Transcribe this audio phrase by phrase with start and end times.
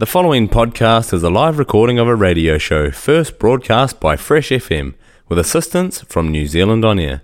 [0.00, 4.48] The following podcast is a live recording of a radio show first broadcast by Fresh
[4.48, 4.94] FM
[5.28, 7.20] with assistance from New Zealand On Air.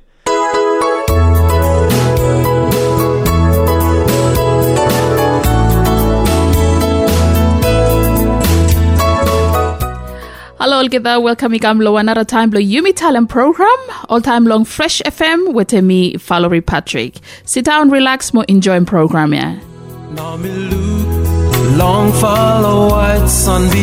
[10.59, 11.19] Hello, all there.
[11.19, 13.79] Welcome Ikamlo another time Blow Yumi Talem Program,
[14.11, 17.21] all time long Fresh FM with me, Valerie Patrick.
[17.47, 21.26] Sit down, relax, more enjoying program, yeah.
[21.75, 23.75] Long follow white sunbeams.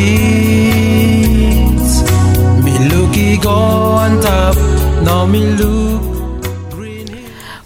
[2.64, 4.56] Me looky go on top.
[5.04, 6.14] Now me look.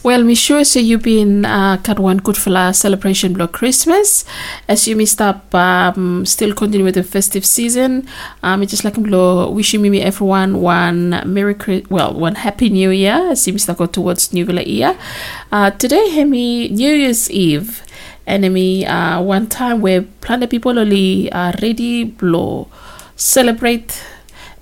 [0.02, 4.24] Well, me sure so you been uh, cut one good for la celebration block Christmas.
[4.66, 8.08] As you missed up, um, still continue with the festive season.
[8.42, 11.54] Um, just like blow wishing me everyone one Merry
[11.90, 13.32] well one Happy New Year.
[13.32, 14.96] As you missed go towards New Year.
[15.52, 17.82] Uh, today, Hemi New Year's Eve.
[18.28, 22.68] Enemy uh, one time where plenty people only are ready blow
[23.16, 24.04] celebrate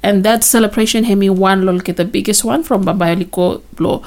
[0.03, 4.03] and that celebration hemi one lol get the biggest one from Babayaliko blow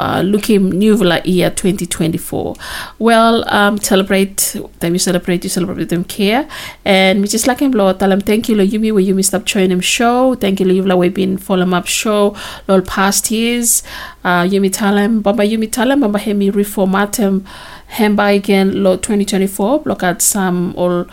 [0.00, 2.54] uh, looking new year 2024.
[2.98, 6.48] Well, um, celebrate them, you celebrate, you celebrate them care.
[6.86, 9.34] And we just like him, Lord, tell him thank you, Lord, Yumi, where you missed
[9.34, 10.34] up showing him show.
[10.36, 12.34] Thank you, Lord, we've been following up show,
[12.66, 13.82] Lord, past years.
[14.24, 17.46] Uh, Yumi tell him, Baba Yumi tell him, Baba Hemi reformat him,
[17.90, 19.82] him by again, Lord 2024.
[19.84, 21.06] Look at some all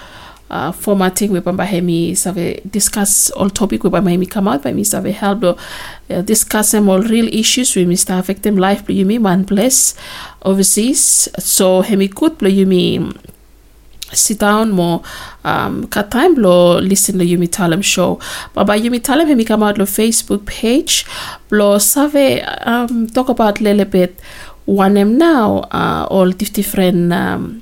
[0.49, 4.71] uh, formatting we bamba hemi save discuss all topic we bamba hemi come out by
[4.71, 9.05] me save help uh, discuss them all real issues we mr affect them life you
[9.05, 9.93] me one place
[10.43, 13.11] overseas so hemi good you me
[14.13, 15.01] sit down more
[15.43, 18.19] um cut time blow listen to Yumi Talem show
[18.53, 21.05] but by Yumi Talem hemi come out the Facebook page
[21.49, 24.19] blow save um talk about little bit
[24.65, 27.61] one them now uh all different um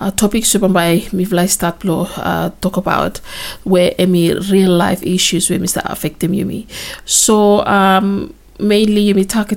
[0.00, 3.18] uh, topics by me vlai start blow uh, talk about
[3.64, 5.80] where any real life issues where Mr.
[5.84, 6.66] affect Yumi.
[7.04, 9.00] So um mainly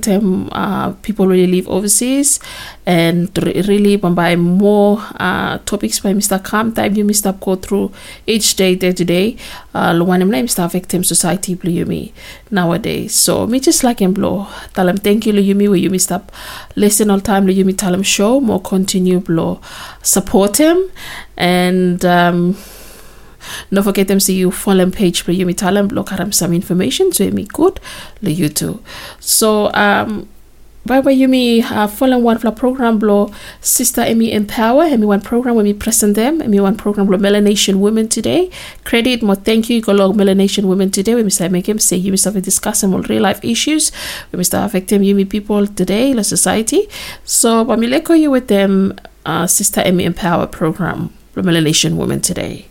[0.02, 2.40] them uh, people really live overseas
[2.86, 6.42] and re- really by more uh, topics by Mr.
[6.44, 7.38] Kam time you Mr.
[7.40, 7.92] go through
[8.26, 9.36] each day day to day
[9.74, 10.70] uh one name Mr.
[10.70, 12.12] victim society blue Yumi
[12.50, 16.22] nowadays so me just like him blow tell him thank you Yumi where you Mr.
[16.76, 19.60] listen all time Yumi tell him show more continue blow
[20.02, 20.90] support him
[21.36, 22.56] and um
[23.72, 27.30] don't forget them see you follow page for Yumi Talem block haram some information to
[27.30, 27.80] me good
[28.22, 28.82] le you too.
[29.20, 30.28] So um
[31.00, 35.66] way Yumi uh, follow one for program blow sister Amy Empower Amy one program when
[35.66, 38.50] we present them Amy one program blow Melanation Women today.
[38.84, 42.10] Credit more thank you go log Melanation Women today we start make him say you
[42.12, 43.92] must start discussing all real life issues
[44.32, 46.88] we start affecting Yumi people today the society.
[47.24, 52.66] So go you with them uh, sister Amy Empower program Melanation Women today.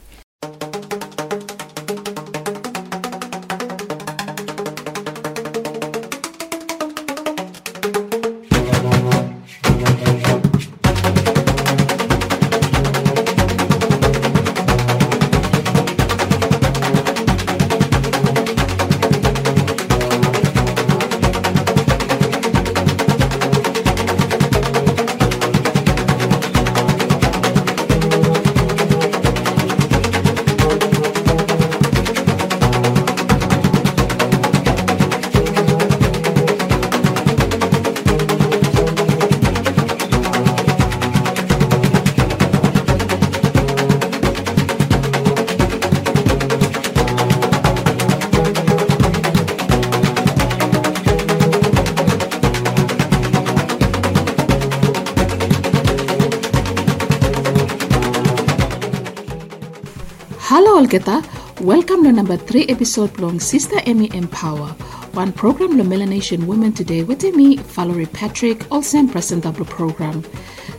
[60.90, 61.22] Hello,
[61.60, 64.70] Welcome to number three episode long Sister Emmy Empower.
[65.12, 70.24] One program, the Melanation Women Today, with me, Valerie Patrick, also in present the program.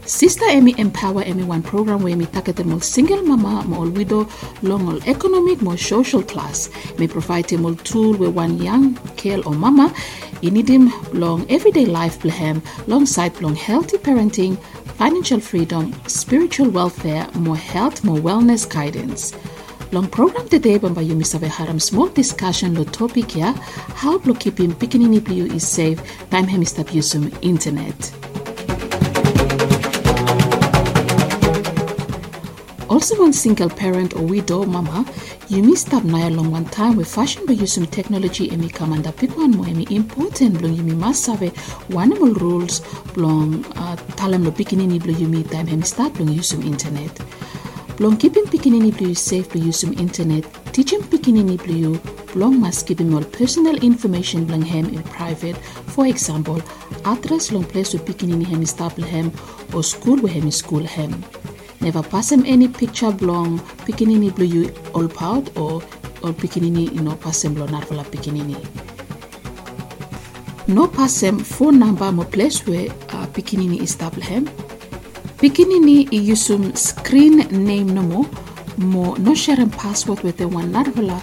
[0.07, 4.27] Sister Emmy Empower Emmy one program where me target more single mama, more widow,
[4.63, 6.71] long all economic, more social class.
[6.99, 9.93] Me provide all tool where one young girl or mama,
[10.41, 14.57] you need him long everyday life plan, long side long healthy parenting,
[14.97, 19.35] financial freedom, spiritual welfare, more health, more wellness guidance.
[19.91, 23.53] Long program today bamba yumi sabe haram small discussion lo topic ya
[24.01, 25.97] how lo keeping pikinini blue is safe
[26.29, 28.13] time hemista usum internet.
[32.91, 35.07] Also one single parent or widow mama
[35.49, 39.65] yumi stop na long one time with fashion by using technology emi kamanda pikwan mo
[39.65, 41.49] emi important blong yumi must sabe
[41.89, 42.81] one more rules
[43.15, 47.25] blong uh, talam lo pikinini blong yumi time hemi start usum internet.
[48.01, 52.01] Long keeping pikinini blue safe blue usum internet, teaching pikinini blue
[52.37, 55.57] long must him all personal information blang hem in private.
[55.95, 56.63] For example,
[57.05, 59.33] address long place where pikinini hem is hem
[59.75, 61.25] or school where hem is school hem.
[61.81, 65.83] Never pass him any picture blong pikinini blue all pout or
[66.23, 68.65] or pikinini you know pass him blong narvala pikinini.
[70.69, 74.49] No pass him phone number mo place where uh, pikinini is hem
[75.39, 78.27] Pikinini iusum screen name nomo
[78.77, 81.23] mo no sharing password with the one narvala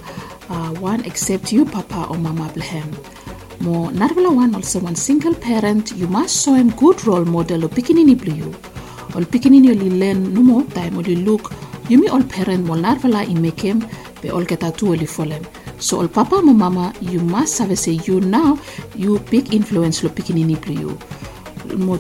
[0.50, 2.88] uh, one except you papa or mama blehem.
[3.60, 7.68] Mo narvala one also one single parent you must show him good role model o
[7.68, 8.56] pikinini blue.
[9.16, 11.52] Ol pikinini oli learn no more time oli look
[11.90, 13.86] you me all parent mo narvala i make him
[14.22, 15.44] be all get tu oli folem.
[15.78, 18.58] So all papa mo mama you must have say you now
[18.96, 21.15] you big influence lo pikinini blue mo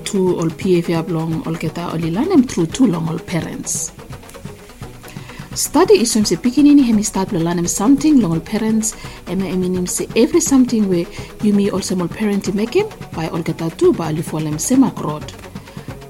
[0.03, 3.91] tu ol behavior long ol keta ol ilanem through too long ol parents.
[5.53, 8.95] Study isum se pikinini hemi start lo lanem something long ol parents
[9.27, 11.07] ema eminim se every something we
[11.43, 15.33] you me also mol parent making by ol keta tu ba folem sema grod.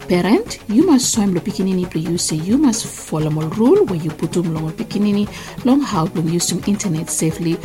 [0.08, 4.00] Parent, you must swim lo pikinini pre you say you must follow mol rule where
[4.00, 5.28] you put um long pikinini
[5.66, 7.58] long how long use some internet safely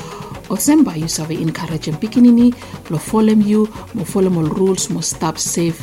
[0.50, 2.52] Osemba you save encourage pikinini,
[2.91, 3.67] lo follow you,
[4.05, 5.81] follow mo rules, mo stop safe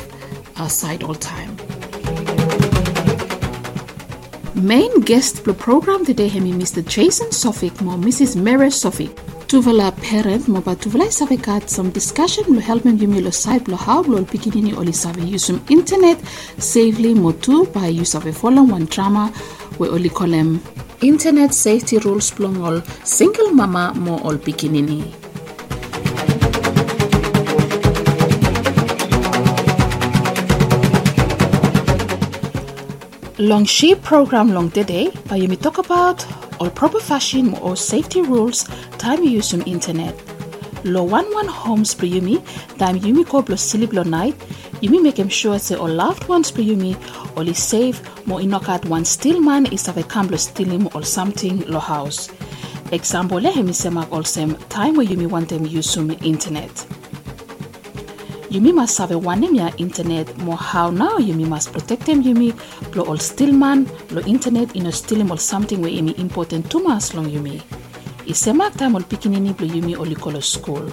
[0.60, 1.56] uh, aside all time.
[4.54, 6.84] Main guest the program today hemi Mr.
[6.86, 8.36] Jason Sofik mo Mrs.
[8.36, 9.08] Mary Sofik.
[9.48, 13.66] Tuvala parent mo ba tuvala save kat some discussion lo help me yumi lo side
[13.68, 16.20] lo how lo pikinini oli save use internet
[16.58, 19.32] safely mo tu by use of a follow one drama
[19.78, 20.60] we only call them
[21.00, 25.14] internet safety rules plongol single mama mo ol pikinini
[33.38, 36.26] long sheep program long today but you talk about
[36.58, 38.64] all proper fashion or safety rules
[38.98, 40.37] time you use some internet
[40.88, 42.38] lo one one homes per yumi
[42.78, 44.36] time yumi ko blo sleep lo night.
[44.80, 46.96] Yumi make him sure say all loved ones per yumi
[47.46, 51.78] is safe mo inokat one still man is a camblo steal him or something lo
[51.78, 52.28] house.
[52.92, 56.86] Example le hemi semak same time where yumi want them use some internet.
[58.50, 62.56] Yumi must have a one ya internet mo how now Yumi must protect them Yumi
[62.96, 67.12] lo all still man lo internet ino still mo something where Yumi important to mas
[67.12, 67.60] long Yumi.
[68.28, 70.84] Isema time ol pikinini lo Yumi oli kolo school.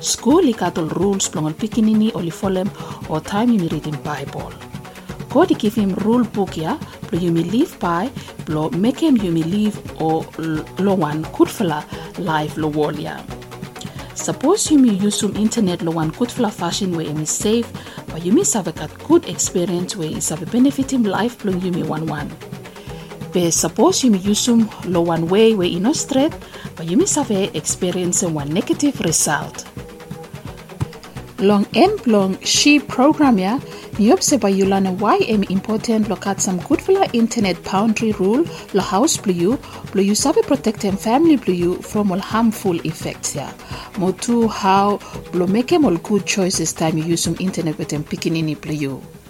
[0.00, 2.70] School ikatol rules plong ol pikinini oli folem
[3.10, 4.50] or time Yumi reading Bible.
[5.28, 6.78] God give him rule book ya
[7.12, 8.08] lo Yumi live by
[8.48, 10.24] lo make him Yumi live or
[10.78, 11.84] lo one good fella
[12.18, 13.20] life lo wall ya.
[14.14, 17.70] Suppose you may use some internet lo good fla fashion where you safe,
[18.06, 21.72] but you may have a good experience where it's have a benefiting life plong you
[21.72, 22.30] may one one.
[22.30, 22.63] But
[23.50, 26.32] suppose you use some lo one way you not straight,
[26.76, 29.66] but you may have a experience one negative result.
[31.38, 33.58] Long end long she program ya
[33.98, 38.80] Niopse ba yulana why am important look at some good for internet boundary rule lo
[38.80, 39.58] house blue you
[39.92, 43.50] blue you sabe protect them family blue you from all harmful effects ya.
[43.98, 44.98] Mo tu how
[45.32, 48.54] blue make them all good choices time you use some internet with them picking in
[48.54, 49.02] blue.
[49.02, 49.23] Mama.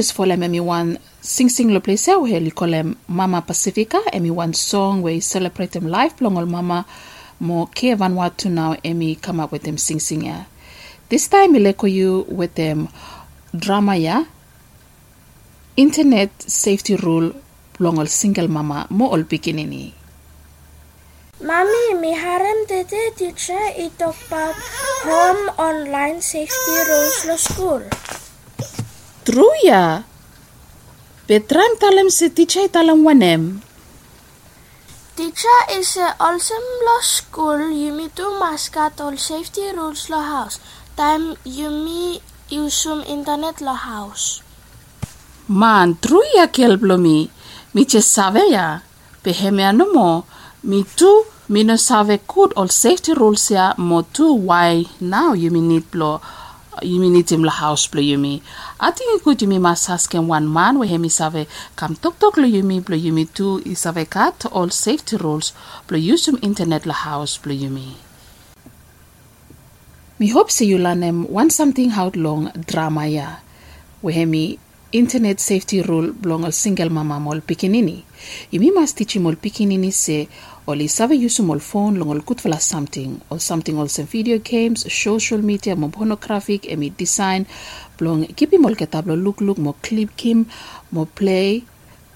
[0.00, 4.00] You just follow me one sing sing lo place where you call them Mama Pacifica
[4.14, 6.86] and me one song where you celebrate them life long old mama
[7.38, 10.44] mo ke Vanuatu now me come up with them sing sing yeah.
[11.10, 12.88] This time me leko you with them
[13.54, 14.24] drama ya
[15.76, 17.34] internet safety rule
[17.78, 19.92] long old single mama mo all beginning
[21.44, 24.56] Mami, mi harem dede teacher i talk about
[25.04, 28.29] home online safety rules lo school.
[29.30, 30.02] True ya.
[31.30, 33.62] Betram talem si teacher talem wanem.
[35.14, 37.70] Teacher is a awesome lo school.
[37.70, 40.58] You me do mascot all safety rules lo house.
[40.98, 42.18] Time you me
[42.50, 44.42] use some internet lo house.
[45.46, 47.30] Man, true ya kelblo mi.
[47.70, 48.82] Mi che save ya.
[49.22, 50.26] Peheme ano mo.
[50.66, 55.54] Mi tu mi no save good all safety rules ya mo tu why now you
[55.54, 56.18] mi need blo
[56.82, 58.42] you mi need him la house blo you mi.
[58.80, 61.46] I think good you mi mas asken one man we hemi save
[61.76, 65.16] kam tok tok lo you mi blo you mi tu i save kat all safety
[65.16, 65.52] rules
[65.86, 67.96] blo some internet la house blo you mi.
[70.28, 73.36] Hope learn them one something how long drama ya.
[74.02, 74.58] We hemi
[74.92, 78.04] internet safety rule belong al single mama mol pikinini.
[78.52, 80.28] Yumi must teach mol pikinini se
[80.66, 84.84] oli save use mol phone long ol good for something or something also video games,
[84.92, 87.46] social media, mo pornographic, emi design,
[87.98, 90.46] belong kipi mol ketablo look look mo clip kim,
[90.92, 91.64] mo play,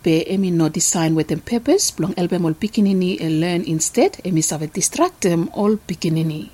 [0.03, 4.73] pe emi no design with purpose, belong elbe mol pikinini and learn instead, emi save
[4.73, 6.51] distract them all pikinini.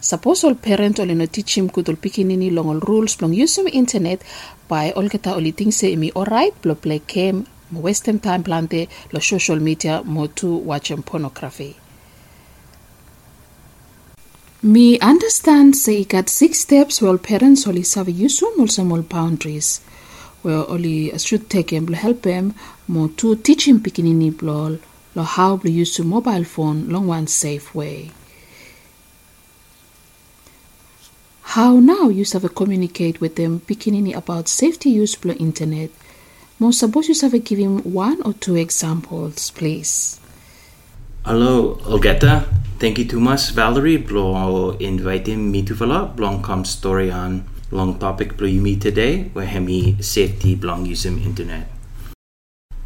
[0.00, 3.68] Suppose all parent oli no teach him kudol pikinini long all rules long use some
[3.68, 4.22] internet
[4.68, 9.20] by all keta oli think say mi alright blo play game waste time plante lo
[9.20, 11.76] social media mo to watch pornography.
[14.62, 18.42] Me understand say got six steps where parents only save use
[18.84, 19.80] more boundaries
[20.42, 22.54] where only should take him help him
[22.86, 24.78] mo to teach him pikinini blo
[25.14, 28.10] lo how blo use to mobile phone long one safe way.
[31.42, 35.90] How now you have communicate with them pikinini about safety use of internet?
[36.62, 40.20] Mo suppose you have him one or two examples, please.
[41.26, 42.46] Hello, Olgeta.
[42.78, 47.42] Thank you too much, Valerie, blo inviting me to follow blong come story on
[47.72, 51.66] long topic you meet today where hemi safety blong him internet.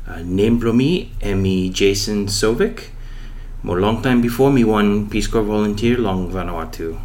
[0.09, 2.89] Uh, name blo me, Emi Jason Sovic.
[3.63, 6.99] More long time before me one Peace Corps volunteer long Vanuatu.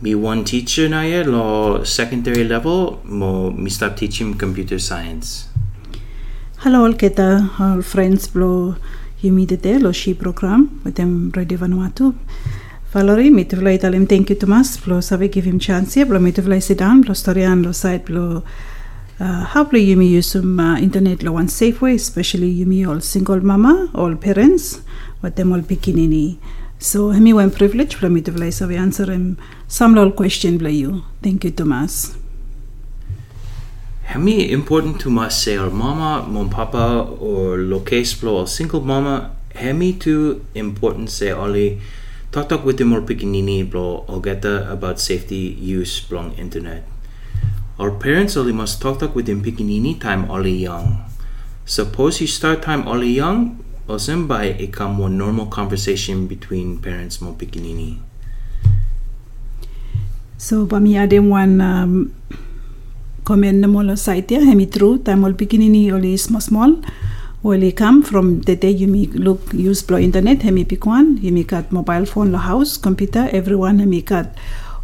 [0.00, 5.52] Me one teacher na lo secondary level mo me start teaching computer science.
[6.64, 8.74] Hello, all keta, all friends blo
[9.22, 12.14] yumi de lo shi program with them Radio Vanuatu.
[12.90, 16.32] Valerie, mi te vlai talem thank you Tomas, blo save give him chance blo mi
[16.32, 18.42] te vlai sit down, blo storian lo site blo
[19.20, 23.42] uh, how blo yumi some uh, internet lo one safe way, especially yumi all single
[23.42, 24.80] mama, all parents,
[25.20, 26.38] them all pikinini.
[26.78, 29.36] So hemi one privilege blo mi te vlai save answer him
[29.68, 31.02] some lol question blo you.
[31.22, 32.23] Thank you Tomas.
[34.04, 37.80] Hemi important to mas say our mama, mom papa or lo
[38.20, 39.34] blo or single mama.
[39.54, 41.80] Hemi too important say only
[42.30, 46.84] talk talk with or pikinini blo or get about safety use blong internet.
[47.78, 51.04] Our parents only must talk talk with them pikinini time only young.
[51.64, 57.20] Suppose you start time only young, or by it come one normal conversation between parents
[57.20, 57.98] mo pikinini.
[60.36, 62.14] So bami adem one um,
[63.24, 66.76] comment na molo site ya hemi true time ol pikinini oli small small
[67.44, 70.66] oli come from the day you me look use blo internet hemi
[71.24, 74.26] you me cut mobile phone lo house computer everyone hemi cut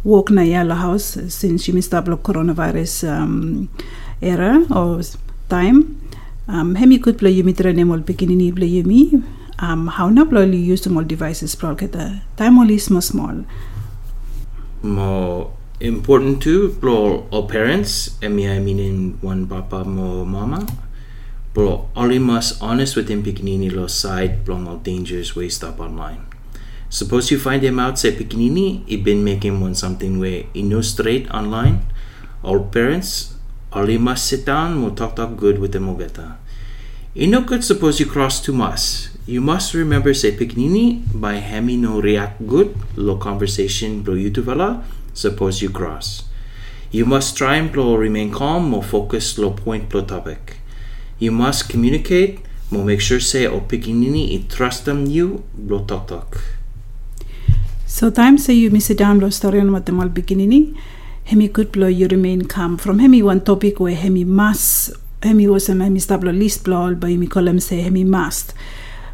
[0.03, 3.69] work na ya lo house since you stop lo coronavirus um,
[4.21, 5.01] era or
[5.49, 6.01] time
[6.51, 9.23] Um, hemi good blo yumi trene mol pikinini blo yumi.
[9.59, 12.21] Um, how na li use mol devices blo kita.
[12.35, 13.45] Time mol is small.
[14.83, 20.67] Mo important too, bro, all parents, I mean in one papa mo mama.
[21.53, 26.23] Bro, only must honest with him pikinini lo side blong all dangerous way stop online.
[26.87, 30.81] Suppose you find him out say pikinini, he been making one something where he no
[30.81, 31.81] straight online.
[32.43, 33.35] All parents,
[33.73, 36.37] only must sit down mo talk talk good with him ogeta.
[37.13, 39.09] He no good suppose you cross too much.
[39.25, 44.85] You must remember say pikinini by hemi no react good lo conversation bro you vala
[45.13, 46.23] suppose you cross.
[46.91, 50.57] You must try and blow remain calm, more focus, low point, blow topic.
[51.19, 56.41] You must communicate, more make sure say o pikinini trust them you, blow talk talk.
[57.85, 60.77] So time say you miss it down blo story on what the mal beginning.
[61.25, 62.77] Hemi good blow you remain calm.
[62.77, 66.95] From hemi one topic where hemi must hemi was a hemi stop blo list blow
[66.95, 68.53] by hemi column say hemi must.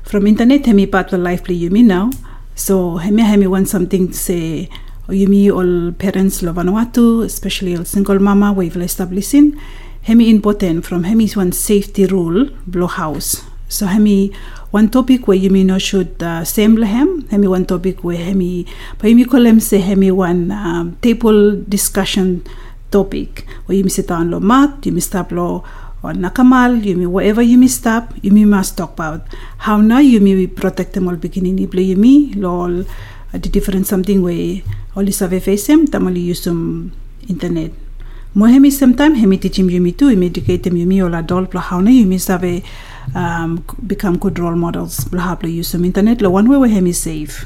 [0.03, 2.11] From internet hemi part life play you me now.
[2.55, 4.69] So hemi hemi want something say
[5.09, 9.57] yumi all parents lo Vanuatu, especially all single mama we will establishing
[10.01, 13.43] hemi important from hemi one safety rule blow house.
[13.69, 14.31] So hemi
[14.71, 18.65] one topic where yumi no should uh, same lehem hemi one topic where hemi
[18.99, 22.43] pa yumi kolem say hemi one um, table discussion
[22.91, 25.63] topic where yumi sit down lo mat yumi stop lo
[26.03, 29.21] or nakamal yumi whatever yumi stop yumi must talk about
[29.59, 32.85] how now yumi protect them all beginning yumi lol uh,
[33.31, 34.61] the different something where
[34.95, 36.91] only save face facem tamali yusum
[37.27, 37.71] internet.
[38.33, 41.91] Mo hemi sometime hemi teachim yumi tu hemi educate yumi all adult bla how na
[41.91, 42.63] yumi save
[43.15, 46.21] um, become good role models how bla yusum internet.
[46.21, 47.45] Lo one way where hemi safe.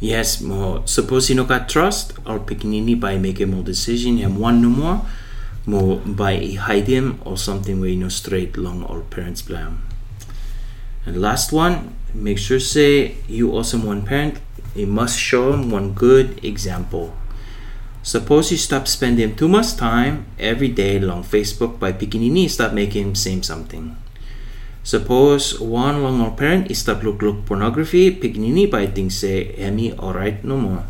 [0.00, 4.60] Yes, mo suppose you no got trust or pikinini by making more decision him one
[4.60, 5.06] no more,
[5.64, 9.78] mo by him or something where you know straight long or parents blame.
[11.06, 14.38] And last one, make sure say you also one parent,
[14.74, 17.14] you must show him one good example.
[18.02, 22.72] Suppose you stop spending too much time every day long Facebook by picking pikinini stop
[22.72, 23.96] making him say something.
[24.82, 29.92] Suppose one long or parent is stop look look pornography, pikinini by think say Emmy
[29.94, 30.84] alright no more.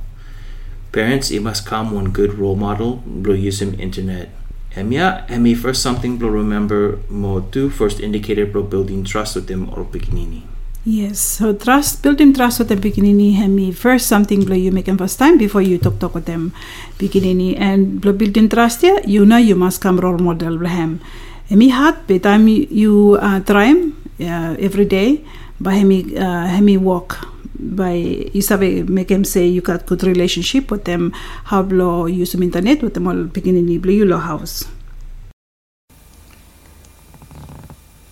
[0.92, 4.30] Parents it must come one good role model, blow use him internet.
[4.72, 9.46] Emia, ah, Emmy first something blow remember mo two first indicator blow building trust with
[9.48, 10.51] them or pikinini.
[10.84, 14.98] Yes, so trust, building trust with the beginning, hemi first something blow you make them
[14.98, 16.52] first time before you talk talk with them
[16.98, 20.98] beginning and blow building trust yeah, you know you must come role model him.
[21.48, 25.22] Hemi hat by time you- uh, try him uh, every day,
[25.60, 27.28] by hemi uh, hemi walk
[27.62, 27.94] by
[28.34, 31.12] you sabe make him say you got good relationship with them,
[31.44, 34.66] how blow use some internet with them all beginning blow you lo house.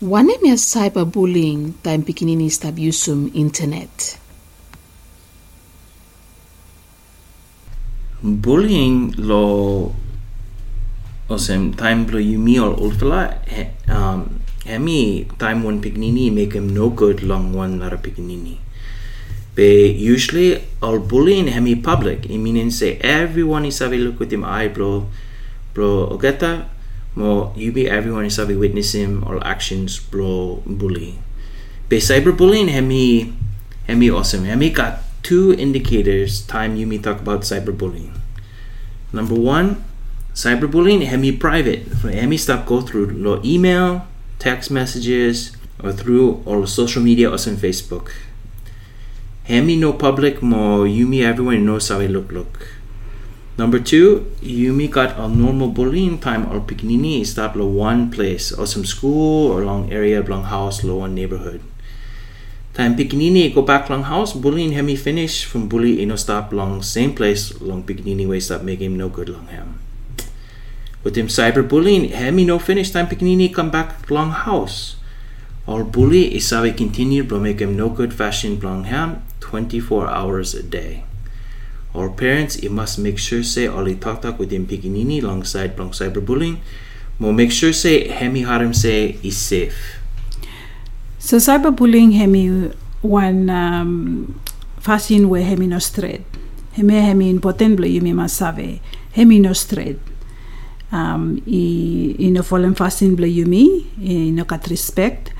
[0.00, 4.16] Wane mea cyberbullying time pikinini stab yusum internet.
[8.22, 9.92] Bullying lo
[11.28, 13.36] o same time blow you me or ulfala
[13.90, 18.56] um hemi time one pignini make him no good long one not a pignini.
[19.54, 22.24] Be usually all bullying hemi public.
[22.30, 25.08] I mean say everyone is have a look with him eye bro
[25.74, 26.64] bro ogeta
[27.14, 31.18] mo you be everyone is have a witness him or actions bro bully.
[31.88, 33.32] Be cyberbullying hemi
[33.86, 34.44] hemi awesome.
[34.44, 38.14] Hemi got two indicators time you me talk about cyberbullying.
[39.12, 39.84] Number one,
[40.34, 41.86] cyberbullying hemi private.
[42.06, 44.06] Hemi stuff go through lo email,
[44.38, 48.12] text messages, or through or social media or some Facebook.
[49.44, 52.79] Hemi no public mo me everyone knows how I look look.
[53.60, 58.66] Number two, Yumi got a normal bullying time or pikinini stop lo one place or
[58.66, 61.60] some school or long area long house lo one neighborhood.
[62.72, 67.14] Time pikinini go back long house bullying hemi finish from bully ino stop long same
[67.14, 69.78] place long pikinini way stop make him no good long him.
[71.04, 74.96] With him cyberbullying, hemi no finish time pikinini come back long house.
[75.68, 80.08] Our bully is how he continue to make him no good fashion long ham 24
[80.08, 81.04] hours a day.
[81.94, 86.58] Our parents, it must make sure say talk with him pikinini alongside long cyberbullying.
[87.18, 89.98] Mo make sure say hemi harim say is safe.
[91.18, 92.70] So cyberbullying hemi
[93.02, 94.40] one um,
[94.78, 96.22] fashion where hemi no straight.
[96.72, 98.80] Hemi hemi important blo yumi masave.
[99.12, 99.98] Hemi no straight.
[100.92, 105.34] Um, i, i no fallen fashion blo i no kat respect.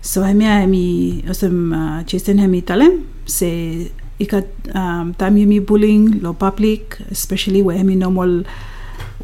[0.00, 7.00] So hemi hemi osem uh, hemi talem se ikat um, time yumi bullying lo public,
[7.10, 8.44] especially where hemi normal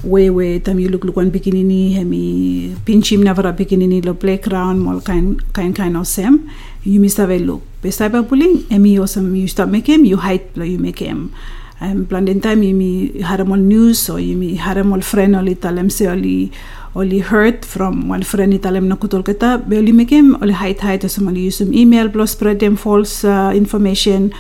[0.05, 5.01] way way tam you look look one pikinini hemi pinchim navara pikinini lo playground mol
[5.01, 6.49] kain kain kain of sem
[6.85, 7.63] you miss have look.
[7.83, 11.33] Be cyberbullying emi osam you start make him you hide lo you make him.
[11.79, 16.09] Um, bland time you mi haramol news or you mi haramol friend oli talem se
[16.09, 16.51] oli
[16.95, 20.81] oli heard from one friend italem na kutol kita be oli make him oli hide
[20.81, 24.33] hide osam oli use email plus spread them false uh, information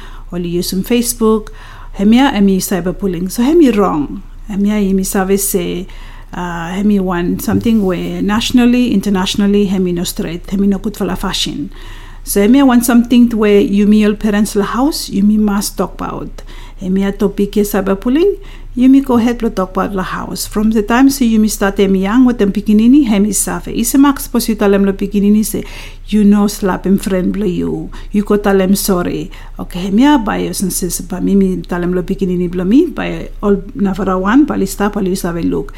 [0.63, 1.51] some facebook.
[1.95, 3.31] Hemia emi cyberbullying.
[3.31, 4.23] So hemi wrong.
[4.49, 5.87] Hemia imi service say
[6.33, 11.71] uh, hemi want something where nationally internationally hemi no straight hemi no kut fala fashion.
[12.25, 16.43] So hemi want something where you me your parents house you me must talk about.
[16.81, 18.39] Hemi a topic cyberbullying
[18.77, 20.47] me to talk about the house.
[20.47, 23.97] From the time so you me start em young with them pikinini hemi save isa
[23.97, 25.65] max pos you talem lo pikinini say
[26.09, 29.31] you know slap him friend blo you you tell him sorry.
[29.59, 33.31] Okay hemi a by us and sis pa mi mi talem lo pikinini mi by
[33.43, 35.73] all navara one pali sta pali save look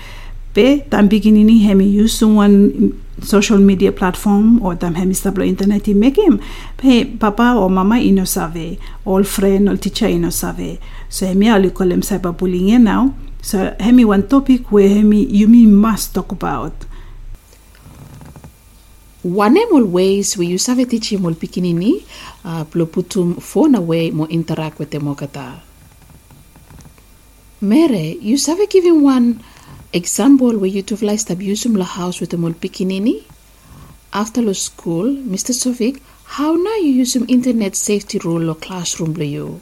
[0.55, 5.93] pe tam pikinini hemi use one social media platform or tam hemi stablo internet i
[5.95, 6.41] make him
[6.77, 10.79] pe papa or mama ino save all friend all teacher ino save.
[11.09, 13.15] So hemi ali kolem cyberbullying now.
[13.43, 16.73] So hemi one topic where hemi you me must talk about.
[19.23, 22.05] One mol ways we use have teach mol pikinini
[22.45, 25.61] uh, putum phone away mo interact with them kata.
[27.61, 29.43] Mere, you save giving one
[29.93, 33.25] example where you utilize abusum la house with the mol pikinini.
[34.13, 35.53] After lo school, Mr.
[35.53, 39.61] Sovik, how now you use internet safety rule or classroom lo you?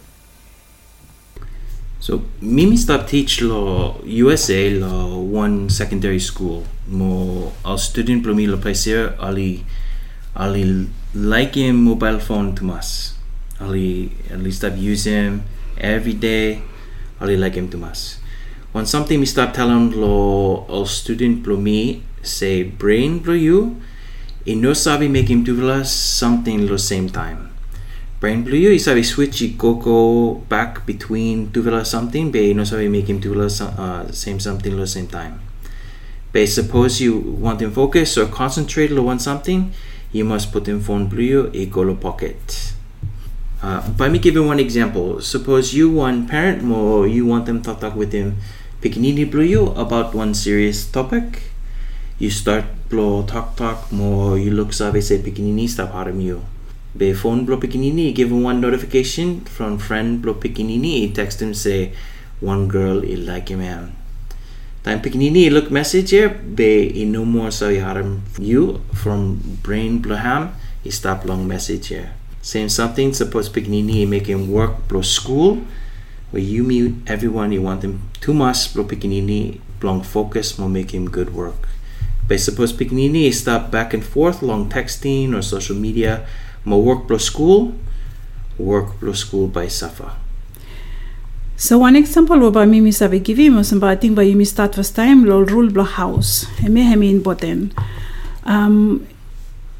[2.01, 6.65] So Mimi stop teach lo USA lo one secondary school.
[6.87, 9.65] Mo al student pro mi lo placer ali
[10.37, 13.15] ali like him mobile phone to mas.
[13.61, 15.43] Ali at least stop use him
[15.79, 16.63] every day.
[17.21, 18.21] Ali like him to mas.
[18.77, 23.81] When something stop telling lo al student pro mi say brain pro you,
[24.45, 24.75] in no
[25.09, 27.57] make him do something lo same time.
[28.21, 33.19] Brain blue you sabi switch i coco back between tuvela something be no make him
[33.19, 35.41] tuvela uh, same something lo same time.
[36.33, 39.73] Be suppose you want him focus or concentrate lo on something,
[40.13, 42.75] you must put in phone blue a golo pocket.
[43.63, 47.73] Uh, by me giving one example, suppose you one parent mo you want them to
[47.73, 48.37] talk with him
[48.81, 51.53] pikinini blue you about one serious topic.
[52.19, 56.45] You start blow talk talk mo you look sabi say pikinini stop harm you.
[56.97, 61.93] Be phone blow pikinini give him one notification from friend blow pikinini text him say
[62.41, 63.93] one girl il like him man.
[64.85, 70.17] Time pikinini look message here be in no more so harm you from brain blow
[70.17, 72.13] ham he stop long message here.
[72.41, 75.65] Same something suppose pikinini make him work blow school
[76.31, 78.07] where you meet everyone you want them.
[78.21, 81.69] too much blow pikinini long focus make him good work.
[82.27, 86.27] But suppose pikinini stop back and forth long texting or social media
[86.65, 87.75] mo work pro school,
[88.59, 90.19] work pro school by safa.
[91.57, 94.75] So one example wo ba mimi sabe give mo samba I think ba yumi start
[94.75, 96.51] first time lo rule blo house.
[96.59, 97.73] Heme heme important.
[98.43, 99.07] Um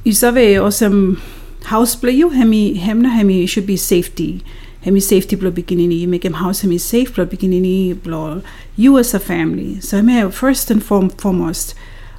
[0.07, 1.19] you sabe osam
[1.67, 4.47] house play you hemi hemna hemi should be safety.
[4.87, 8.41] Hemi safety blo beginning make him house hemi safe blo beginning blo
[8.77, 9.81] you as a family.
[9.81, 11.75] So hemi first and foremost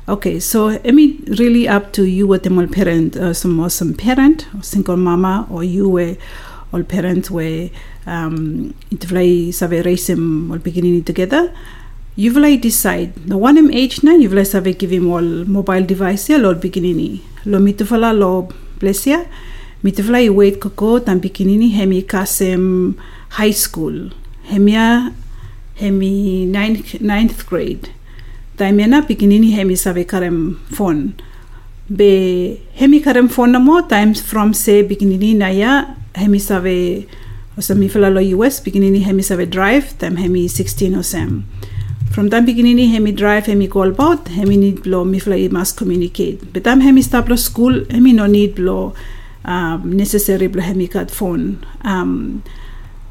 [0.09, 3.69] Okay, so I mean, really up to you what them all parent, uh, some or
[3.69, 6.15] some parent, or single mama, or you were
[6.71, 7.69] all parent where
[8.05, 11.53] um, it vai save raise them all beginning together.
[12.15, 15.83] You will decide the one him age na you will save give him all mobile
[15.83, 17.19] device ya all beginning.
[17.45, 18.47] Lo mitufala lo
[18.79, 19.19] plesia.
[19.19, 19.56] Mitufala
[19.91, 22.95] i wait koko tam beginning hemi kasem
[23.29, 24.11] high school.
[24.49, 25.13] Hemia
[25.75, 27.89] hemi ninth, ninth grade.
[28.57, 30.37] taimena pikinini hemi save karem
[30.77, 31.13] phone
[31.97, 35.73] be hemi karem phone namo times from se pikinini naya
[36.21, 37.05] hemi save
[37.57, 41.43] osa mi fela lo US pikinini hemi save drive time hemi 16 osem
[42.15, 46.41] from time pikinini hemi drive hemi call about hemi need lo mi fela must communicate
[46.51, 48.79] but time hemi stop lo school hemi no need lo
[49.47, 50.89] um, necessary lo hemi
[51.83, 52.43] um,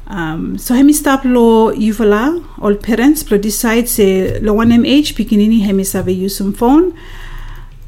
[0.07, 5.61] um, so hemi stop lo yuvala all parents pro decide say lo one age pikinini
[5.61, 6.93] hemi save use some phone.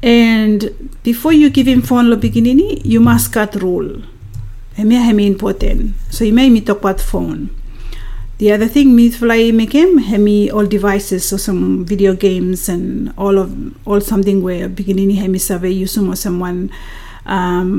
[0.02, 4.02] And before you give him phone lo pikinini you must cut rule.
[4.74, 5.94] Hemi hemi important.
[6.10, 7.50] So you may me talk about phone.
[8.38, 13.12] The other thing me fly make him hemi all devices so some video games and
[13.18, 13.52] all of
[13.86, 16.70] all something where beginning hemi save use some or someone
[17.36, 17.72] um,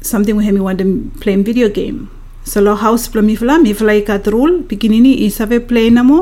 [0.00, 2.08] something hemi want them playing video game
[2.44, 6.20] so lo house plo mi fla mi fla kat rule pikinini i save play namo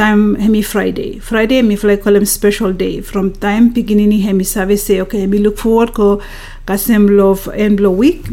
[0.00, 1.18] time hemi Friday.
[1.18, 3.00] Friday hemi fly call him special day.
[3.00, 6.20] From time beginning hemi service say okay hemi look forward ko
[6.66, 8.24] kasem love and blow week.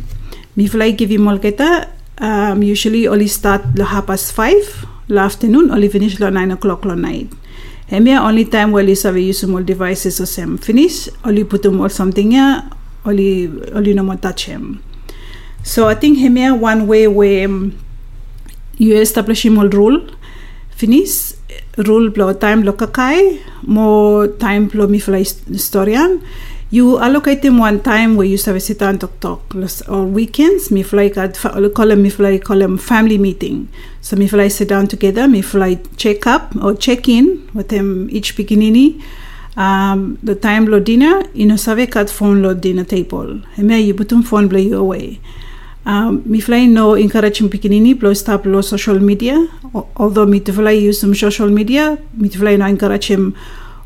[0.56, 1.90] Mi fly give him all keta
[2.20, 6.86] um, usually only start lo half past five lo afternoon only finish lo nine o'clock
[6.86, 7.28] lo night.
[7.88, 11.80] Hemi only time where you serve use all devices or sem finish only put them
[11.82, 12.70] all something yeah
[13.08, 14.20] only only no more.
[15.64, 17.78] So I think hemi one way where um,
[18.78, 20.02] you establish him all rule
[20.70, 21.34] finish
[21.90, 26.22] rule plo time lo kakai mo time plo mi fly historian.
[26.70, 29.56] You allocate them one time where you a sit and talk talk.
[29.88, 31.40] Or weekends mi fly kat
[31.74, 33.70] call them mi fly call them family meeting.
[34.02, 38.10] So mi fly sit down together mi fly check up or check in with them
[38.12, 39.02] each beginning
[39.58, 43.42] um, the time lo dinner you know save kat phone lo dinner table.
[43.58, 45.20] Heme you put phone blow you away.
[45.86, 49.48] Um, mi fly no encourage pikinini plo stop lo social media.
[49.96, 53.36] Although mi fly use some social media mi fly no encourage him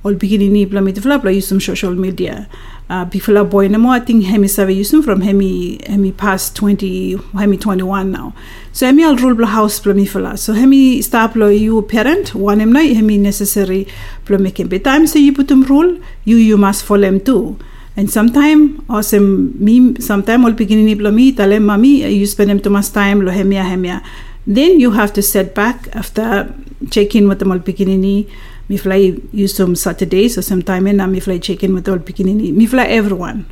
[0.03, 2.47] all pikinini plo mi fly plo use some social media
[2.91, 3.69] uh, bifla boy.
[3.69, 3.93] More.
[3.93, 8.33] I think hemi save use from hemi hemi past 20 hemi 21 now.
[8.73, 10.05] So hemi al rule plo house plo mi
[10.37, 13.87] so hemi stop lo you parent one him na hemi necessary
[14.25, 17.57] plo him time so you put him rule you you must follow him too.
[17.95, 22.59] And sometime awesome me sometime all beginning lo me tell him mommy you spend him
[22.59, 24.03] too much time lo hemia hemia
[24.47, 26.53] then you have to set back after
[26.89, 28.25] check in with them all beginning
[28.71, 28.99] me fly
[29.43, 32.85] use some Saturdays or sometime and me fly check in with all beginning me fly
[32.99, 33.45] everyone.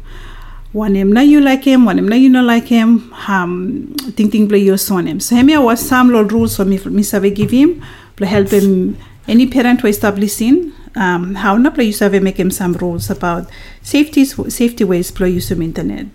[0.71, 2.89] One him now you like him one him now you not like him
[3.27, 6.77] um think think play your son him so hemia was some law rules for me
[6.97, 7.81] me save give him
[8.17, 8.97] play help him.
[9.27, 13.47] Any parent who establishing um, how na play use have make him some rules about
[13.81, 16.07] safety safety ways play use of internet.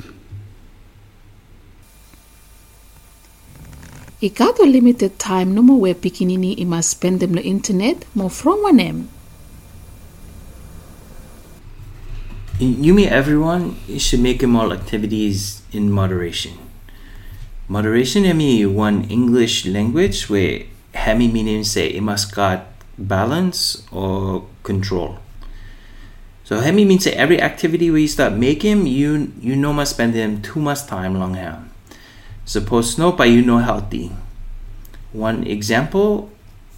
[4.23, 8.05] I got a limited time no more where pikinini i must spend them the internet
[8.15, 9.09] more from one em.
[12.61, 16.53] You mean everyone should make them all activities in moderation.
[17.67, 20.63] Moderation hemi one English language where
[20.95, 25.19] hemi meaning say it must got balance or control.
[26.45, 30.15] So hemi means that every activity where you start making, you you know must spend
[30.15, 31.59] them too much time long here.
[32.45, 34.13] Suppose no, but you know healthy.
[35.13, 36.31] One example,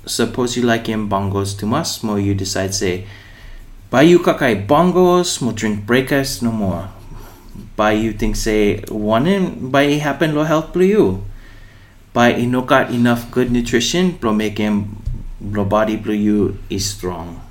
[0.06, 3.06] suppose you like him bongos too much, more you decide say,
[3.90, 6.90] buy you kakai bongos, more drink breakers no more.
[7.74, 11.24] By you think say one in by happen low health for you.
[12.14, 15.02] No got enough good nutrition, blow make him
[15.40, 17.45] blow body blow you is strong.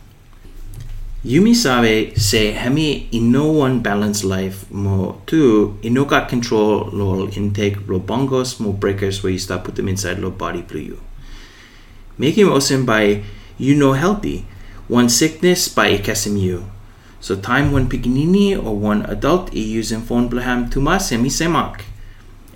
[1.25, 7.81] Yumi sabe say hemi one balanced life mo two in no got control lo intake
[7.89, 10.99] lo bongos mo breakers where you start put them inside lo body blue you.
[12.19, 13.23] Make him awesome by
[13.57, 14.45] you know healthy.
[14.87, 16.69] One sickness by you.
[17.19, 21.89] So time one piginini or one adult i using phone blaham to mas semi semak.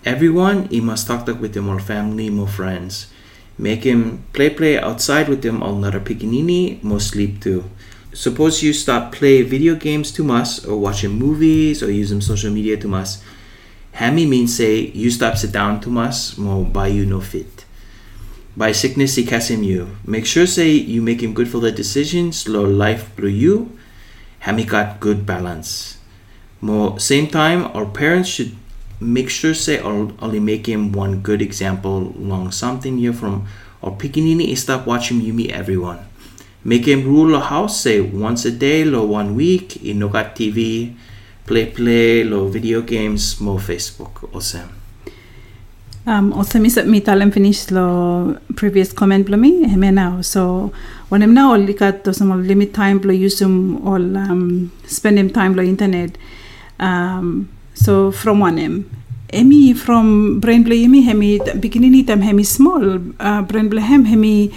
[0.05, 3.09] Everyone i must talk talk with them or family more friends.
[3.57, 7.65] Make him play play outside with them all another piginini mo sleep too
[8.13, 12.75] suppose you stop play video games too much or watching movies or using social media
[12.75, 13.17] too much
[13.99, 17.65] hami means say you stop sit down too much more by you no fit.
[18.55, 19.97] By sickness he him you.
[20.05, 23.77] Make sure say you make him good for the decisions low life through you.
[24.43, 25.97] Hami got good balance.
[26.61, 28.55] More same time our parents should
[28.99, 33.47] make sure say only make him one good example long something here from
[33.81, 36.08] or pikinini stop watching you meet everyone
[36.63, 40.93] Make him rule a house, say once a day, lo one week, in got TV,
[41.45, 44.67] play play, lo video games, mo Facebook, osem.
[46.05, 50.21] Um, also, mi mi talem finish lo previous comment blo mi, heme now.
[50.21, 50.71] So,
[51.09, 55.29] when I'm now likat to some limit time blo use them all um, spend him
[55.29, 56.17] time blo internet.
[56.79, 58.89] Um, so from one em.
[59.33, 64.51] Emi from brain blo emi hemi beginning time hemi small uh, brain blo hem hemi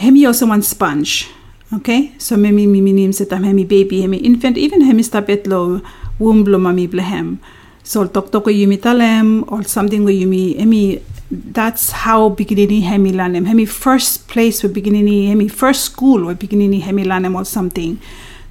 [0.00, 1.28] hemi also one sponge.
[1.72, 5.80] Okay, so memi mi minim setam hemi baby hemi infant even hemi stapet lo
[6.18, 7.38] womb lo mami blehem.
[7.84, 13.46] So tok tok yumi talem or something where yumi hemi that's how beginning hemi lanem
[13.46, 18.00] hemi first place with beginning hemi first school with beginning hemi lanem or something.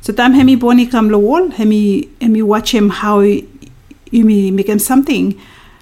[0.02, 4.80] So tam hemi boni kam lo wall hemi hemi watch him how yumi make him
[4.80, 5.36] something.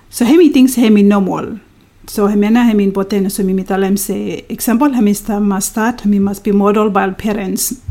[0.09, 1.59] So hemi thinks hemi normal.
[2.07, 6.93] So hemena hem important so mitalem se example hemista must start he must be modeled
[6.93, 7.81] by parents.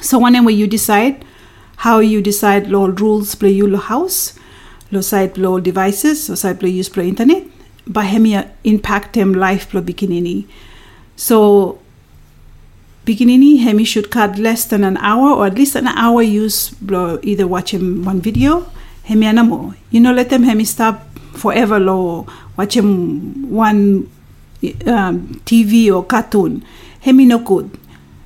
[0.00, 1.24] So whenever you decide
[1.76, 4.38] how you decide law rules play you house,
[4.90, 7.44] lo side law devices, so side play use play internet,
[7.86, 10.46] by hemia uh, impact them life play bikinini.
[11.16, 11.78] So
[13.04, 17.18] Pikinini, hemi should cut less than an hour or at least an hour use blo
[17.24, 18.64] either watch him one video,
[19.02, 19.74] hemi anamo.
[19.90, 21.02] You know, let them hemi stop
[21.34, 24.10] forever lo watch him one
[24.86, 26.64] um, TV or cartoon.
[27.00, 27.78] Hemi no good.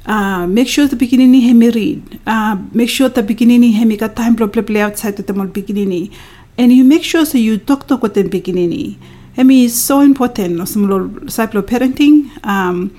[0.04, 2.20] Uh, make sure the pikinini hemi read.
[2.26, 6.12] Uh, make sure the pikinini hemi got time to play, outside with the more pikinini.
[6.56, 8.96] And you make sure so you talk talk with the pikinini.
[9.34, 10.68] Hemi is so important.
[10.68, 12.30] Some cycle parenting.
[12.46, 12.96] Um,